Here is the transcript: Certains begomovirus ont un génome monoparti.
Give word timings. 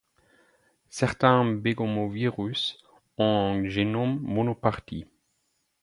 Certains 0.89 1.45
begomovirus 1.45 2.79
ont 3.19 3.53
un 3.63 3.69
génome 3.69 4.19
monoparti. 4.21 5.05